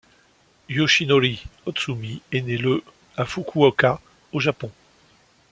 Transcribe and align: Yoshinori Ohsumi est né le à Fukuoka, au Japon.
Yoshinori 0.67 1.43
Ohsumi 1.67 2.23
est 2.31 2.41
né 2.41 2.57
le 2.57 2.83
à 3.17 3.23
Fukuoka, 3.23 4.01
au 4.33 4.39
Japon. 4.39 4.71